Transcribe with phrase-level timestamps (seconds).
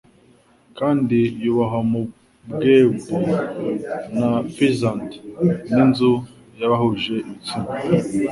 [0.77, 2.01] Kandi yubahwa mu
[2.47, 3.13] mbwebwe
[4.17, 5.15] na pheasants
[5.73, 6.11] n'inzu
[6.59, 7.67] y'abahuje ibitsina